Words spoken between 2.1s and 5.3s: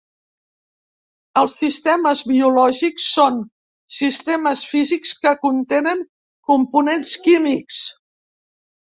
biològics són sistemes físics